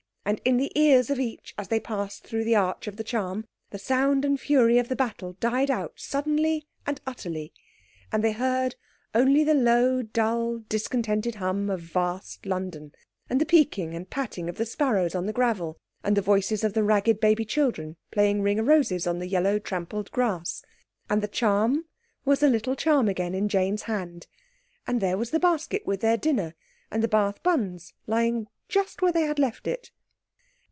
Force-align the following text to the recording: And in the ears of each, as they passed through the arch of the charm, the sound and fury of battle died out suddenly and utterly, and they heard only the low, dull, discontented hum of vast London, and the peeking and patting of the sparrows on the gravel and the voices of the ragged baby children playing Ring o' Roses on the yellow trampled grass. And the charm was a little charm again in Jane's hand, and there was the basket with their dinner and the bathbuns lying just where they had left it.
And 0.23 0.39
in 0.45 0.57
the 0.57 0.71
ears 0.79 1.09
of 1.09 1.19
each, 1.19 1.53
as 1.57 1.67
they 1.69 1.79
passed 1.79 2.23
through 2.25 2.43
the 2.43 2.55
arch 2.55 2.85
of 2.85 2.95
the 2.95 3.03
charm, 3.03 3.43
the 3.71 3.79
sound 3.79 4.23
and 4.23 4.39
fury 4.39 4.77
of 4.77 4.87
battle 4.95 5.33
died 5.39 5.71
out 5.71 5.93
suddenly 5.95 6.67
and 6.85 7.01
utterly, 7.07 7.51
and 8.11 8.23
they 8.23 8.31
heard 8.31 8.75
only 9.15 9.43
the 9.43 9.55
low, 9.55 10.03
dull, 10.03 10.59
discontented 10.69 11.35
hum 11.35 11.71
of 11.71 11.81
vast 11.81 12.45
London, 12.45 12.93
and 13.31 13.41
the 13.41 13.47
peeking 13.47 13.95
and 13.95 14.11
patting 14.11 14.47
of 14.47 14.57
the 14.57 14.65
sparrows 14.65 15.15
on 15.15 15.25
the 15.25 15.33
gravel 15.33 15.79
and 16.03 16.15
the 16.15 16.21
voices 16.21 16.63
of 16.63 16.73
the 16.73 16.83
ragged 16.83 17.19
baby 17.19 17.43
children 17.43 17.97
playing 18.11 18.43
Ring 18.43 18.59
o' 18.59 18.63
Roses 18.63 19.07
on 19.07 19.17
the 19.17 19.27
yellow 19.27 19.57
trampled 19.57 20.11
grass. 20.11 20.63
And 21.09 21.23
the 21.23 21.27
charm 21.27 21.85
was 22.25 22.43
a 22.43 22.47
little 22.47 22.75
charm 22.75 23.07
again 23.09 23.33
in 23.33 23.49
Jane's 23.49 23.81
hand, 23.83 24.27
and 24.85 25.01
there 25.01 25.17
was 25.17 25.31
the 25.31 25.39
basket 25.39 25.81
with 25.87 25.99
their 26.01 26.15
dinner 26.15 26.53
and 26.91 27.01
the 27.03 27.09
bathbuns 27.09 27.93
lying 28.05 28.47
just 28.69 29.01
where 29.01 29.11
they 29.11 29.23
had 29.23 29.39
left 29.39 29.67
it. 29.67 29.89